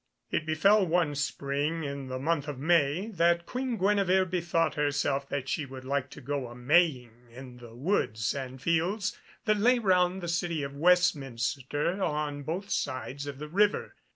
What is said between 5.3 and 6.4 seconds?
she would like to